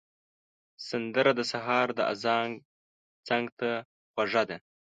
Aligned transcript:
سندره 0.87 1.31
د 1.35 1.41
سهار 1.51 1.87
د 1.97 1.99
اذان 2.13 2.49
څنګ 3.27 3.45
ته 3.59 3.69
خوږه 4.11 4.43
ده 4.49 4.57